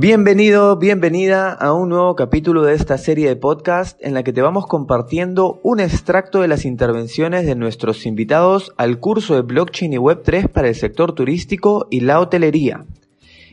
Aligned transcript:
Bienvenido, 0.00 0.76
bienvenida 0.76 1.50
a 1.52 1.72
un 1.72 1.88
nuevo 1.88 2.14
capítulo 2.14 2.62
de 2.62 2.72
esta 2.72 2.98
serie 2.98 3.26
de 3.26 3.34
podcast 3.34 4.00
en 4.00 4.14
la 4.14 4.22
que 4.22 4.32
te 4.32 4.42
vamos 4.42 4.68
compartiendo 4.68 5.58
un 5.64 5.80
extracto 5.80 6.40
de 6.40 6.46
las 6.46 6.64
intervenciones 6.64 7.46
de 7.46 7.56
nuestros 7.56 8.06
invitados 8.06 8.72
al 8.76 9.00
curso 9.00 9.34
de 9.34 9.42
Blockchain 9.42 9.94
y 9.94 9.96
Web3 9.96 10.50
para 10.50 10.68
el 10.68 10.76
sector 10.76 11.16
turístico 11.16 11.88
y 11.90 11.98
la 11.98 12.20
hotelería. 12.20 12.84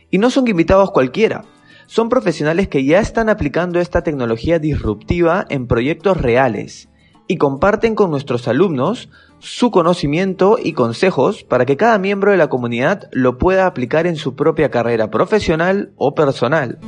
Y 0.08 0.18
no 0.18 0.30
son 0.30 0.46
invitados 0.46 0.92
cualquiera, 0.92 1.42
son 1.86 2.08
profesionales 2.08 2.68
que 2.68 2.84
ya 2.84 3.00
están 3.00 3.28
aplicando 3.28 3.80
esta 3.80 4.02
tecnología 4.02 4.60
disruptiva 4.60 5.46
en 5.48 5.66
proyectos 5.66 6.16
reales 6.16 6.88
y 7.28 7.36
comparten 7.36 7.94
con 7.94 8.10
nuestros 8.10 8.48
alumnos 8.48 9.08
su 9.38 9.70
conocimiento 9.70 10.58
y 10.62 10.72
consejos 10.72 11.44
para 11.44 11.66
que 11.66 11.76
cada 11.76 11.98
miembro 11.98 12.30
de 12.30 12.36
la 12.36 12.48
comunidad 12.48 13.08
lo 13.12 13.38
pueda 13.38 13.66
aplicar 13.66 14.06
en 14.06 14.16
su 14.16 14.34
propia 14.34 14.70
carrera 14.70 15.10
profesional 15.10 15.92
o 15.96 16.14
personal. 16.14 16.78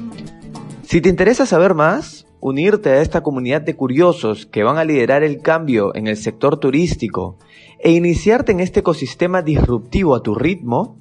Si 0.83 1.01
te 1.01 1.09
interesa 1.09 1.45
saber 1.45 1.75
más, 1.75 2.27
unirte 2.41 2.91
a 2.91 3.01
esta 3.01 3.23
comunidad 3.23 3.63
de 3.63 3.77
curiosos 3.77 4.47
que 4.47 4.63
van 4.63 4.79
a 4.79 4.85
liderar 4.85 5.23
el 5.23 5.43
cambio 5.43 5.95
en 5.95 6.07
el 6.07 6.17
sector 6.17 6.59
turístico 6.59 7.37
e 7.81 7.93
iniciarte 7.93 8.53
en 8.53 8.61
este 8.61 8.81
ecosistema 8.81 9.43
disruptivo 9.43 10.15
a 10.15 10.23
tu 10.23 10.35
ritmo, 10.35 10.99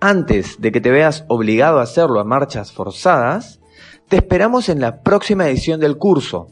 antes 0.00 0.60
de 0.60 0.72
que 0.72 0.80
te 0.80 0.90
veas 0.90 1.24
obligado 1.28 1.78
a 1.78 1.82
hacerlo 1.82 2.20
a 2.20 2.24
marchas 2.24 2.72
forzadas, 2.72 3.60
te 4.08 4.16
esperamos 4.16 4.68
en 4.68 4.80
la 4.80 5.02
próxima 5.02 5.48
edición 5.48 5.78
del 5.80 5.96
curso. 5.96 6.48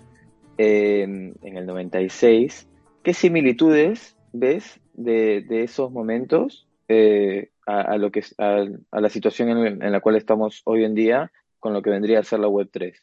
en 0.58 1.34
el 1.42 1.66
96, 1.66 2.68
¿qué 3.02 3.14
similitudes 3.14 4.16
ves 4.32 4.80
de, 4.92 5.44
esos 5.62 5.92
momentos 5.92 6.66
eh, 6.88 7.50
a, 7.66 7.96
lo 7.96 8.10
que, 8.10 8.22
a, 8.38 8.66
la 9.00 9.08
situación 9.08 9.50
en, 9.50 9.82
en, 9.82 9.92
la 9.92 10.00
cual 10.00 10.16
estamos 10.16 10.62
hoy 10.64 10.84
en 10.84 10.94
día 10.94 11.30
con 11.60 11.72
lo 11.72 11.82
que 11.82 11.90
vendría 11.90 12.18
a 12.18 12.24
ser 12.24 12.40
la 12.40 12.48
Web 12.48 12.70
3? 12.72 13.00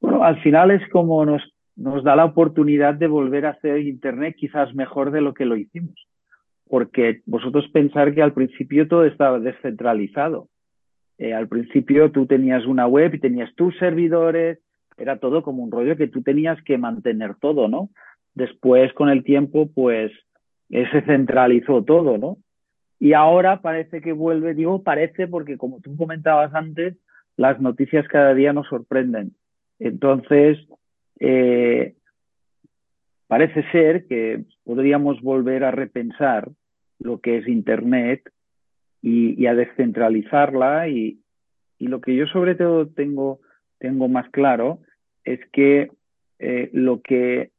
Bueno, 0.00 0.22
al 0.22 0.40
final 0.42 0.70
es 0.70 0.82
como 0.90 1.24
nos 1.24 1.42
nos 1.76 2.04
da 2.04 2.16
la 2.16 2.24
oportunidad 2.24 2.94
de 2.94 3.06
volver 3.06 3.46
a 3.46 3.50
hacer 3.50 3.80
Internet 3.80 4.36
quizás 4.36 4.74
mejor 4.74 5.10
de 5.10 5.20
lo 5.20 5.34
que 5.34 5.44
lo 5.44 5.56
hicimos. 5.56 5.94
Porque 6.68 7.20
vosotros 7.26 7.68
pensar 7.72 8.14
que 8.14 8.22
al 8.22 8.32
principio 8.32 8.88
todo 8.88 9.04
estaba 9.04 9.38
descentralizado. 9.38 10.48
Eh, 11.18 11.34
al 11.34 11.48
principio 11.48 12.10
tú 12.10 12.26
tenías 12.26 12.66
una 12.66 12.86
web 12.86 13.14
y 13.14 13.20
tenías 13.20 13.54
tus 13.54 13.76
servidores, 13.78 14.58
era 14.96 15.18
todo 15.18 15.42
como 15.42 15.62
un 15.62 15.70
rollo 15.70 15.96
que 15.96 16.08
tú 16.08 16.22
tenías 16.22 16.60
que 16.62 16.78
mantener 16.78 17.34
todo, 17.36 17.68
¿no? 17.68 17.90
Después, 18.34 18.92
con 18.94 19.08
el 19.08 19.22
tiempo, 19.22 19.68
pues 19.72 20.10
se 20.68 21.02
centralizó 21.02 21.84
todo, 21.84 22.18
¿no? 22.18 22.38
Y 22.98 23.12
ahora 23.12 23.60
parece 23.60 24.00
que 24.00 24.12
vuelve, 24.12 24.54
digo 24.54 24.82
parece 24.82 25.28
porque 25.28 25.56
como 25.56 25.80
tú 25.80 25.96
comentabas 25.96 26.54
antes, 26.54 26.96
las 27.36 27.60
noticias 27.60 28.06
cada 28.08 28.34
día 28.34 28.52
nos 28.52 28.66
sorprenden. 28.68 29.32
Entonces, 29.78 30.58
eh, 31.20 31.94
parece 33.26 33.62
ser 33.70 34.06
que 34.06 34.44
podríamos 34.64 35.20
volver 35.22 35.64
a 35.64 35.70
repensar 35.70 36.50
lo 36.98 37.20
que 37.20 37.38
es 37.38 37.48
Internet 37.48 38.30
y, 39.02 39.46
a 39.46 39.54
descentralizarla 39.54 40.88
y, 40.88 41.20
lo 41.78 42.00
que 42.00 42.16
yo 42.16 42.26
sobre 42.28 42.54
todo 42.54 42.88
tengo, 42.88 43.40
tengo 43.78 44.08
más 44.08 44.30
claro 44.30 44.78
es 45.22 45.38
que 45.52 45.90
eh, 46.38 46.70
lo 46.72 47.02
que 47.02 47.50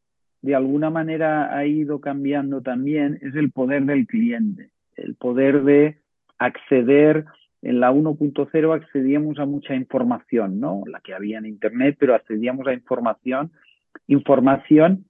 de 0.42 0.56
alguna 0.56 0.90
manera 0.90 1.56
ha 1.56 1.66
ido 1.68 2.02
cambiando 2.02 2.62
también 2.62 3.20
es 3.22 3.36
el 3.36 3.52
poder 3.52 3.84
del 3.84 4.08
cliente, 4.08 4.72
el 4.96 5.14
poder 5.16 5.64
de 5.64 5.98
acceder 6.40 7.26
en 7.66 7.80
la 7.80 7.92
1.0 7.92 8.76
accedíamos 8.76 9.40
a 9.40 9.46
mucha 9.48 9.74
información, 9.74 10.60
¿no? 10.60 10.84
La 10.86 11.00
que 11.00 11.16
había 11.16 11.40
en 11.40 11.48
Internet, 11.48 11.98
pero 12.00 12.14
accedíamos 12.14 12.68
a 12.68 12.74
información, 12.74 13.52
información 14.08 15.06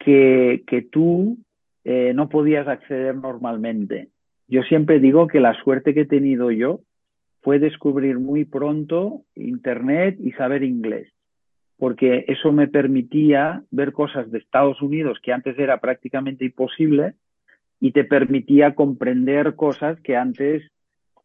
que, 0.00 0.64
que 0.66 0.82
tú 0.82 1.38
eh, 1.84 2.12
no 2.16 2.28
podías 2.28 2.66
acceder 2.66 3.14
normalmente. 3.14 4.08
Yo 4.48 4.62
siempre 4.64 4.98
digo 4.98 5.28
que 5.28 5.38
la 5.38 5.54
suerte 5.62 5.94
que 5.94 6.00
he 6.00 6.06
tenido 6.06 6.50
yo 6.50 6.80
fue 7.42 7.60
descubrir 7.60 8.18
muy 8.18 8.44
pronto 8.44 9.22
Internet 9.36 10.16
y 10.18 10.32
saber 10.32 10.64
inglés, 10.64 11.12
porque 11.78 12.24
eso 12.26 12.50
me 12.50 12.66
permitía 12.66 13.62
ver 13.70 13.92
cosas 13.92 14.32
de 14.32 14.38
Estados 14.38 14.82
Unidos 14.82 15.20
que 15.22 15.32
antes 15.32 15.56
era 15.60 15.78
prácticamente 15.78 16.44
imposible 16.44 17.14
y 17.78 17.92
te 17.92 18.02
permitía 18.02 18.74
comprender 18.74 19.54
cosas 19.54 20.00
que 20.00 20.16
antes 20.16 20.64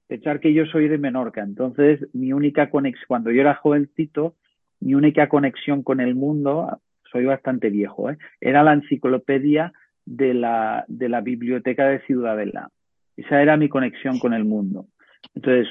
Echar 0.07 0.39
que 0.39 0.53
yo 0.53 0.65
soy 0.67 0.87
de 0.87 0.97
Menorca, 0.97 1.41
entonces 1.41 2.07
mi 2.13 2.31
única 2.31 2.69
conexión, 2.69 3.05
cuando 3.07 3.31
yo 3.31 3.41
era 3.41 3.55
jovencito, 3.55 4.35
mi 4.79 4.93
única 4.93 5.29
conexión 5.29 5.81
con 5.81 5.99
el 5.99 6.15
mundo, 6.15 6.79
soy 7.11 7.25
bastante 7.25 7.69
viejo, 7.69 8.11
¿eh? 8.11 8.17
era 8.39 8.63
la 8.63 8.73
enciclopedia 8.73 9.73
de 10.05 10.33
la, 10.33 10.85
de 10.87 11.09
la 11.09 11.21
biblioteca 11.21 11.87
de 11.87 12.01
Ciudadela. 12.01 12.69
Esa 13.17 13.41
era 13.41 13.57
mi 13.57 13.69
conexión 13.69 14.19
con 14.19 14.33
el 14.33 14.45
mundo. 14.45 14.87
Entonces, 15.33 15.67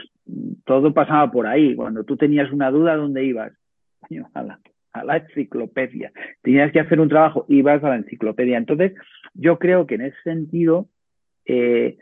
todo 0.64 0.92
pasaba 0.92 1.30
por 1.30 1.46
ahí. 1.46 1.74
Cuando 1.76 2.04
tú 2.04 2.16
tenías 2.16 2.50
una 2.50 2.70
duda, 2.70 2.96
¿dónde 2.96 3.24
ibas? 3.24 3.52
A 4.34 4.42
la, 4.42 4.60
a 4.92 5.04
la 5.04 5.16
enciclopedia. 5.18 6.12
Tenías 6.42 6.72
que 6.72 6.80
hacer 6.80 7.00
un 7.00 7.08
trabajo, 7.08 7.46
ibas 7.48 7.82
a 7.84 7.90
la 7.90 7.96
enciclopedia. 7.96 8.58
Entonces, 8.58 8.94
yo 9.34 9.58
creo 9.58 9.86
que 9.86 9.96
en 9.96 10.02
ese 10.02 10.16
sentido, 10.22 10.88
eh, 11.46 11.98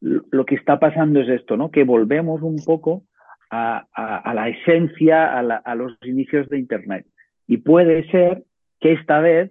lo 0.00 0.44
que 0.44 0.54
está 0.54 0.78
pasando 0.78 1.20
es 1.20 1.28
esto, 1.28 1.56
¿no? 1.56 1.70
Que 1.70 1.84
volvemos 1.84 2.42
un 2.42 2.56
poco 2.64 3.04
a, 3.50 4.32
la 4.34 4.48
esencia, 4.48 5.38
a, 5.38 5.74
los 5.74 5.96
inicios 6.02 6.48
de 6.48 6.58
Internet. 6.58 7.06
Y 7.46 7.58
puede 7.58 8.08
ser 8.10 8.44
que 8.80 8.92
esta 8.92 9.20
vez 9.20 9.50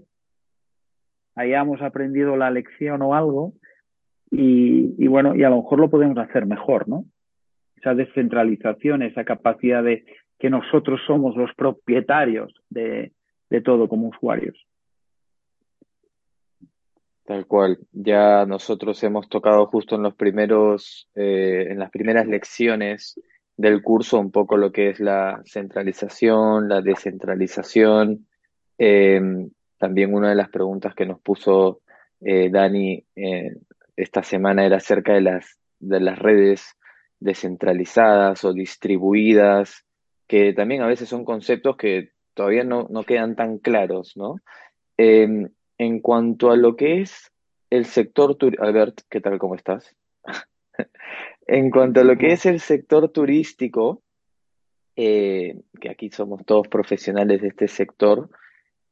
hayamos 1.35 1.81
aprendido 1.81 2.37
la 2.37 2.51
lección 2.51 3.01
o 3.01 3.13
algo 3.13 3.53
y, 4.31 5.07
bueno, 5.07 5.35
y 5.35 5.43
a 5.43 5.49
lo 5.49 5.57
mejor 5.57 5.79
lo 5.79 5.89
podemos 5.89 6.17
hacer 6.17 6.45
mejor, 6.45 6.87
¿no? 6.87 7.05
Esa 7.75 7.95
descentralización, 7.95 9.01
esa 9.01 9.23
capacidad 9.23 9.83
de 9.83 10.05
que 10.37 10.49
nosotros 10.49 11.01
somos 11.07 11.35
los 11.35 11.53
propietarios 11.55 12.53
de 12.69 13.11
todo 13.63 13.89
como 13.89 14.09
usuarios. 14.09 14.68
Tal 17.29 17.45
cual. 17.45 17.77
Ya 17.91 18.43
nosotros 18.47 19.03
hemos 19.03 19.29
tocado 19.29 19.67
justo 19.67 19.93
en 19.95 20.01
los 20.01 20.15
primeros, 20.15 21.07
eh, 21.13 21.67
en 21.69 21.77
las 21.77 21.91
primeras 21.91 22.25
lecciones 22.25 23.21
del 23.55 23.83
curso 23.83 24.19
un 24.19 24.31
poco 24.31 24.57
lo 24.57 24.71
que 24.71 24.89
es 24.89 24.99
la 24.99 25.39
centralización, 25.45 26.67
la 26.67 26.81
descentralización. 26.81 28.27
Em, 28.79 29.51
también 29.77 30.15
una 30.15 30.29
de 30.29 30.35
las 30.37 30.49
preguntas 30.49 30.95
que 30.95 31.05
nos 31.05 31.21
puso 31.21 31.81
eh, 32.19 32.49
Dani 32.49 33.05
eh, 33.15 33.57
esta 33.95 34.23
semana 34.23 34.65
era 34.65 34.77
acerca 34.77 35.13
de 35.13 35.21
las, 35.21 35.59
de 35.77 35.99
las 35.99 36.17
redes 36.17 36.77
descentralizadas 37.19 38.43
o 38.43 38.53
distribuidas, 38.53 39.85
que 40.25 40.53
también 40.53 40.81
a 40.81 40.87
veces 40.87 41.07
son 41.07 41.25
conceptos 41.25 41.77
que 41.77 42.09
todavía 42.33 42.63
no, 42.63 42.87
quedan 43.05 43.35
tan 43.35 43.59
claros, 43.59 44.17
¿no? 44.17 44.37
Em, 44.97 45.51
en 45.79 46.01
cuanto 46.01 46.51
a 46.51 46.57
lo 46.57 46.75
que 46.75 47.01
es 47.01 47.31
el 47.71 47.85
sector 47.85 48.35
turístico, 48.35 48.65
Albert, 48.65 49.01
¿qué 49.09 49.21
tal? 49.21 49.39
¿Cómo 49.39 49.55
estás? 49.55 49.95
en 51.47 51.71
cuanto 51.71 52.01
a 52.01 52.03
lo 52.03 52.17
que 52.17 52.33
es 52.33 52.45
el 52.45 52.59
sector 52.59 53.09
turístico, 53.09 54.03
eh, 54.95 55.55
que 55.79 55.89
aquí 55.89 56.09
somos 56.11 56.45
todos 56.45 56.67
profesionales 56.67 57.41
de 57.41 57.47
este 57.47 57.69
sector, 57.69 58.29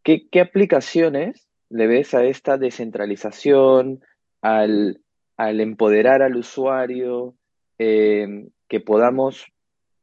¿qué, 0.02 0.28
aplicaciones 0.40 1.50
le 1.70 1.88
ves 1.88 2.14
a 2.14 2.24
esta 2.24 2.58
descentralización, 2.58 4.02
al, 4.42 5.02
empoderar 5.38 6.22
al 6.22 6.38
usuario, 6.38 7.36
eh, 7.78 8.48
que 8.70 8.80
podamos 8.80 9.46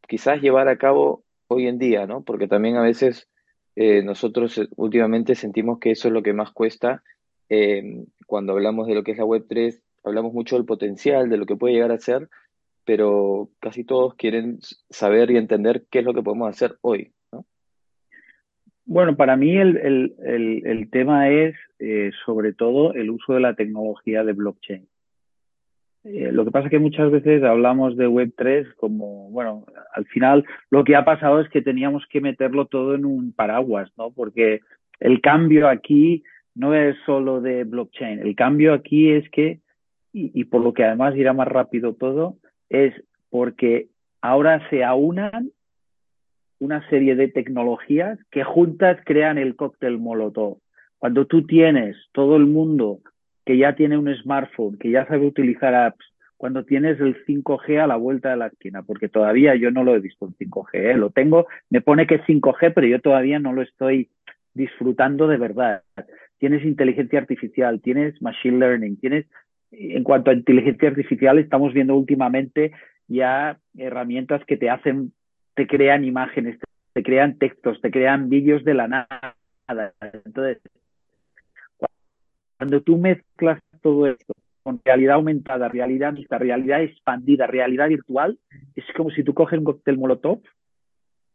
quizás 0.06 0.42
llevar 0.42 0.68
a 0.68 0.76
cabo 0.76 1.24
hoy 1.48 1.66
en 1.66 1.78
día, 1.78 2.06
¿no? 2.06 2.22
Porque 2.22 2.46
también 2.46 2.76
a 2.76 2.82
veces 2.82 3.26
eh, 3.76 4.02
nosotros 4.02 4.60
últimamente 4.76 5.34
sentimos 5.34 5.78
que 5.78 5.90
eso 5.90 6.08
es 6.08 6.14
lo 6.14 6.22
que 6.22 6.32
más 6.32 6.52
cuesta 6.52 7.02
cuando 8.26 8.52
hablamos 8.52 8.86
de 8.86 8.94
lo 8.94 9.04
que 9.04 9.12
es 9.12 9.18
la 9.18 9.24
Web3, 9.24 9.80
hablamos 10.02 10.32
mucho 10.32 10.56
del 10.56 10.64
potencial, 10.64 11.28
de 11.28 11.36
lo 11.36 11.46
que 11.46 11.56
puede 11.56 11.74
llegar 11.74 11.92
a 11.92 11.98
ser, 11.98 12.28
pero 12.84 13.50
casi 13.60 13.84
todos 13.84 14.14
quieren 14.14 14.58
saber 14.90 15.30
y 15.30 15.36
entender 15.36 15.84
qué 15.90 16.00
es 16.00 16.04
lo 16.04 16.14
que 16.14 16.22
podemos 16.22 16.50
hacer 16.50 16.76
hoy. 16.82 17.12
¿no? 17.32 17.46
Bueno, 18.84 19.16
para 19.16 19.36
mí 19.36 19.56
el, 19.56 19.76
el, 19.78 20.62
el, 20.66 20.90
tema 20.90 21.30
es 21.30 21.54
eh, 21.78 22.10
sobre 22.24 22.52
todo 22.52 22.92
el 22.94 23.10
uso 23.10 23.34
de 23.34 23.40
la 23.40 23.54
tecnología 23.54 24.24
de 24.24 24.32
blockchain. 24.32 24.86
Eh, 26.04 26.30
lo 26.32 26.44
que 26.44 26.50
pasa 26.50 26.66
es 26.66 26.70
que 26.70 26.78
muchas 26.78 27.10
veces 27.10 27.42
hablamos 27.42 27.96
de 27.96 28.06
Web3 28.06 28.74
como, 28.76 29.30
bueno, 29.30 29.64
al 29.94 30.04
final 30.06 30.44
lo 30.70 30.84
que 30.84 30.96
ha 30.96 31.04
pasado 31.04 31.40
es 31.40 31.48
que 31.48 31.62
teníamos 31.62 32.04
que 32.10 32.20
meterlo 32.20 32.66
todo 32.66 32.94
en 32.94 33.06
un 33.06 33.32
paraguas, 33.32 33.90
¿no? 33.96 34.10
Porque 34.10 34.60
el 35.00 35.22
cambio 35.22 35.66
aquí 35.68 36.22
no 36.54 36.74
es 36.74 36.96
solo 37.06 37.40
de 37.40 37.64
blockchain, 37.64 38.20
el 38.20 38.36
cambio 38.36 38.74
aquí 38.74 39.10
es 39.10 39.28
que, 39.30 39.60
y, 40.12 40.30
y 40.38 40.44
por 40.44 40.62
lo 40.62 40.74
que 40.74 40.84
además 40.84 41.16
irá 41.16 41.32
más 41.32 41.48
rápido 41.48 41.94
todo, 41.94 42.36
es 42.68 42.92
porque 43.30 43.88
ahora 44.20 44.68
se 44.68 44.84
aunan 44.84 45.50
una 46.58 46.86
serie 46.90 47.16
de 47.16 47.28
tecnologías 47.28 48.18
que 48.30 48.44
juntas 48.44 48.98
crean 49.04 49.38
el 49.38 49.56
cóctel 49.56 49.98
molotov. 49.98 50.58
Cuando 50.98 51.26
tú 51.26 51.46
tienes 51.46 51.96
todo 52.12 52.36
el 52.36 52.46
mundo 52.46 53.00
que 53.44 53.58
ya 53.58 53.74
tiene 53.74 53.98
un 53.98 54.14
smartphone, 54.16 54.78
que 54.78 54.90
ya 54.90 55.06
sabe 55.06 55.26
utilizar 55.26 55.74
apps, 55.74 56.04
cuando 56.36 56.64
tienes 56.64 57.00
el 57.00 57.24
5G 57.24 57.80
a 57.80 57.86
la 57.86 57.96
vuelta 57.96 58.30
de 58.30 58.36
la 58.36 58.48
esquina, 58.48 58.82
porque 58.82 59.08
todavía 59.08 59.54
yo 59.54 59.70
no 59.70 59.84
lo 59.84 59.94
he 59.94 60.00
visto 60.00 60.26
en 60.26 60.34
5G, 60.34 60.68
¿eh? 60.74 60.96
lo 60.96 61.10
tengo, 61.10 61.46
me 61.70 61.80
pone 61.80 62.06
que 62.06 62.16
es 62.16 62.22
5G, 62.22 62.72
pero 62.74 62.86
yo 62.86 63.00
todavía 63.00 63.38
no 63.38 63.52
lo 63.52 63.62
estoy 63.62 64.10
disfrutando 64.52 65.26
de 65.26 65.36
verdad. 65.36 65.82
Tienes 66.38 66.64
inteligencia 66.64 67.18
artificial, 67.18 67.80
tienes 67.80 68.20
machine 68.20 68.58
learning, 68.58 68.96
tienes 68.98 69.26
en 69.70 70.04
cuanto 70.04 70.30
a 70.30 70.34
inteligencia 70.34 70.88
artificial, 70.88 71.38
estamos 71.38 71.72
viendo 71.72 71.96
últimamente 71.96 72.72
ya 73.08 73.58
herramientas 73.76 74.44
que 74.44 74.56
te 74.56 74.70
hacen, 74.70 75.12
te 75.54 75.66
crean 75.66 76.04
imágenes, 76.04 76.58
te 76.92 77.02
crean 77.02 77.38
textos, 77.38 77.80
te 77.80 77.90
crean 77.90 78.28
vídeos 78.28 78.64
de 78.64 78.74
la 78.74 78.88
nada. 78.88 79.36
Entonces, 80.24 80.58
cuando 82.58 82.80
tú 82.80 82.96
mezclas 82.96 83.60
todo 83.82 84.06
esto 84.06 84.34
con 84.62 84.80
realidad 84.84 85.16
aumentada, 85.16 85.68
realidad 85.68 86.12
mixta, 86.12 86.38
realidad 86.38 86.82
expandida, 86.82 87.46
realidad 87.46 87.88
virtual, 87.88 88.38
es 88.74 88.84
como 88.96 89.10
si 89.10 89.22
tú 89.22 89.34
coges 89.34 89.58
un 89.58 89.64
cóctel 89.64 89.98
molotov 89.98 90.40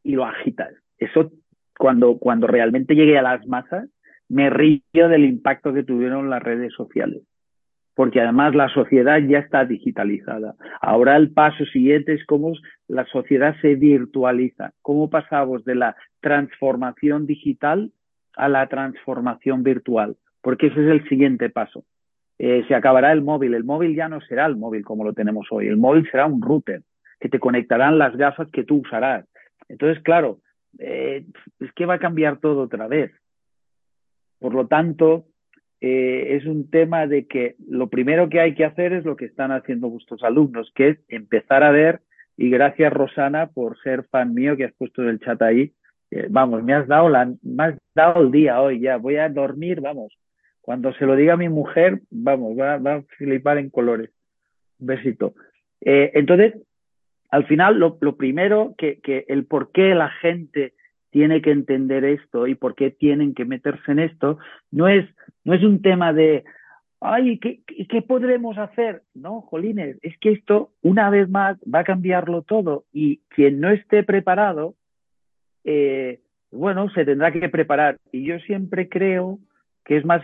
y 0.04 0.13
lo 0.13 0.25
agitas. 0.25 0.74
Eso, 0.98 1.31
cuando, 1.77 2.18
cuando 2.18 2.48
realmente 2.48 2.95
llegue 2.95 3.18
a 3.18 3.21
las 3.21 3.45
masas, 3.48 3.88
me 4.27 4.50
río 4.50 4.81
del 4.94 5.25
impacto 5.25 5.74
que 5.74 5.83
tuvieron 5.83 6.30
las 6.30 6.42
redes 6.42 6.74
sociales 6.74 7.21
porque 8.00 8.21
además 8.21 8.56
la 8.56 8.69
sociedad 8.69 9.19
ya 9.19 9.39
está 9.39 9.66
digitalizada. 9.66 10.56
Ahora 10.80 11.18
el 11.18 11.33
paso 11.33 11.66
siguiente 11.66 12.13
es 12.13 12.25
cómo 12.25 12.54
la 12.88 13.06
sociedad 13.07 13.57
se 13.62 13.75
virtualiza, 13.75 14.71
cómo 14.81 15.10
pasamos 15.10 15.66
de 15.66 15.75
la 15.75 15.98
transformación 16.21 17.27
digital 17.27 17.92
a 18.38 18.48
la 18.48 18.68
transformación 18.68 19.63
virtual, 19.63 20.16
porque 20.41 20.68
ese 20.68 20.81
es 20.81 20.91
el 20.91 21.07
siguiente 21.09 21.50
paso. 21.50 21.83
Eh, 22.41 22.63
se 22.69 22.75
acabará 22.75 23.12
el 23.12 23.21
móvil, 23.21 23.53
el 23.53 23.65
móvil 23.65 23.95
ya 23.95 24.07
no 24.07 24.21
será 24.21 24.45
el 24.45 24.56
móvil 24.56 24.86
como 24.86 25.03
lo 25.03 25.12
tenemos 25.12 25.47
hoy, 25.51 25.68
el 25.68 25.75
móvil 25.75 26.09
será 26.09 26.25
un 26.25 26.41
router 26.41 26.83
que 27.19 27.27
te 27.27 27.38
conectarán 27.38 27.97
las 28.00 28.15
gafas 28.15 28.50
que 28.51 28.63
tú 28.63 28.77
usarás. 28.77 29.25
Entonces, 29.68 30.01
claro, 30.03 30.39
eh, 30.77 31.25
es 31.59 31.71
que 31.74 31.86
va 31.86 31.95
a 31.95 32.00
cambiar 32.00 32.39
todo 32.39 32.62
otra 32.62 32.88
vez. 32.88 33.12
Por 34.39 34.53
lo 34.53 34.68
tanto, 34.68 35.25
eh, 35.81 36.38
es 36.38 36.45
un 36.45 36.69
tema 36.69 37.07
de 37.07 37.27
que 37.27 37.57
lo 37.68 37.89
primero 37.89 38.30
que 38.30 38.39
hay 38.39 38.56
que 38.56 38.63
hacer 38.63 38.94
es 38.94 39.03
lo 39.03 39.18
que 39.18 39.25
están 39.25 39.51
haciendo 39.51 39.89
vuestros 39.89 40.24
alumnos, 40.24 40.71
que 40.74 40.89
es 40.89 41.00
empezar 41.09 41.63
a 41.63 41.71
ver, 41.71 42.00
y 42.38 42.50
gracias 42.50 42.94
Rosana 42.94 43.47
por 43.47 43.77
ser 43.81 44.06
fan 44.06 44.33
mío 44.33 44.56
que 44.56 44.63
has 44.63 44.74
puesto 44.75 45.03
en 45.03 45.09
el 45.09 45.19
chat 45.19 45.42
ahí, 45.42 45.74
vamos, 46.30 46.63
me 46.63 46.74
has 46.74 46.88
dado 46.88 47.09
la, 47.09 47.33
me 47.44 47.63
has 47.63 47.77
dado 47.94 48.21
el 48.21 48.31
día 48.31 48.62
hoy 48.62 48.80
ya, 48.80 48.95
voy 48.95 49.18
a 49.18 49.27
dormir, 49.27 49.81
vamos, 49.81 50.18
cuando 50.69 50.94
se 50.94 51.07
lo 51.07 51.16
diga 51.16 51.33
a 51.33 51.38
mi 51.38 51.50
mujer, 51.50 52.01
vamos, 52.12 52.56
va, 52.56 52.75
a 52.75 53.01
flipar 53.18 53.57
en 53.57 53.71
colores. 53.71 54.12
Un 54.80 54.86
besito. 54.86 55.33
Eh, 55.81 56.12
entonces, 56.13 56.62
al 57.31 57.48
final, 57.48 57.80
lo, 57.80 57.98
primero 58.18 58.75
que, 58.77 59.00
que 59.00 59.25
el 59.30 59.48
por 59.48 59.71
qué 59.71 59.95
la 59.95 60.12
gente 60.21 60.75
tiene 61.10 61.42
que 61.42 61.50
entender 61.50 62.06
esto 62.06 62.45
y 62.45 62.54
por 62.54 62.75
qué 62.75 62.92
tienen 62.92 63.33
que 63.33 63.45
meterse 63.45 63.92
en 63.92 63.98
esto, 63.98 64.38
no 64.69 64.88
es, 64.88 65.10
no 65.44 65.56
es 65.56 65.63
un 65.63 65.81
tema 65.81 66.13
de, 66.13 66.44
ay, 67.01 67.39
¿qué, 67.39 67.62
¿qué 67.66 68.04
podremos 68.04 68.60
hacer? 68.60 69.01
No, 69.16 69.42
Jolines, 69.42 69.98
es 70.04 70.19
que 70.19 70.33
esto 70.33 70.69
una 70.83 71.10
vez 71.10 71.27
más 71.30 71.57
va 71.62 71.80
a 71.80 71.83
cambiarlo 71.83 72.44
todo 72.44 72.86
y 72.94 73.21
quien 73.30 73.60
no 73.60 73.71
esté 73.71 74.04
preparado, 74.04 74.75
eh, 75.63 76.19
bueno, 76.51 76.92
se 76.92 77.06
tendrá 77.06 77.31
que 77.31 77.50
preparar. 77.50 77.98
Y 78.12 78.24
yo 78.24 78.38
siempre 78.42 78.88
creo 78.88 79.39
que 79.89 79.97
es 79.97 80.06
más, 80.06 80.21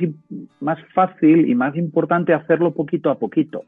más 0.60 0.78
fácil 0.94 1.50
y 1.50 1.56
más 1.56 1.76
importante 1.76 2.36
hacerlo 2.36 2.76
poquito 2.76 3.10
a 3.10 3.18
poquito, 3.18 3.64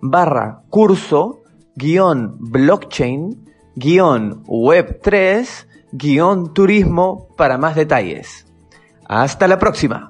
barra 0.01 0.63
curso 0.71 1.43
guion 1.75 2.35
blockchain 2.39 3.45
guion 3.75 4.41
web 4.47 5.01
3 5.03 5.67
guion 5.91 6.51
turismo 6.55 7.27
para 7.37 7.59
más 7.59 7.75
detalles. 7.75 8.47
Hasta 9.05 9.47
la 9.47 9.59
próxima. 9.59 10.09